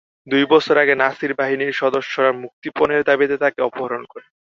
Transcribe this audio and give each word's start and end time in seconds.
দুই 0.27 0.43
বছর 0.53 0.75
আগে 0.77 0.93
নাসির 0.95 1.31
বাহিনীর 1.33 1.79
সদস্যরা 1.81 2.31
মুক্তিপণের 2.41 3.01
দাবিতে 3.09 3.35
তাঁকে 3.37 3.59
অপহরণ 3.63 4.01
করে। 4.05 4.25